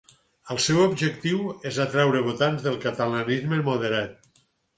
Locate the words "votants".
2.29-2.67